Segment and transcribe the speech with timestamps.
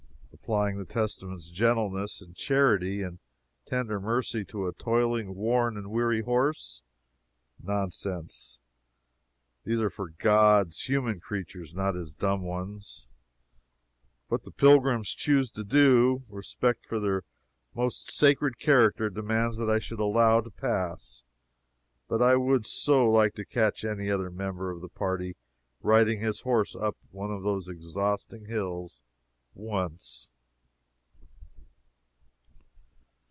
[0.43, 3.19] Apply the Testament's gentleness, and charity, and
[3.65, 6.81] tender mercy to a toiling, worn and weary horse?
[7.61, 8.59] Nonsense
[9.63, 13.07] these are for God's human creatures, not His dumb ones.
[14.29, 17.23] What the pilgrims choose to do, respect for their
[17.75, 21.23] almost sacred character demands that I should allow to pass
[22.09, 25.35] but I would so like to catch any other member of the party
[25.81, 29.01] riding his horse up one of these exhausting hills
[29.53, 30.27] once!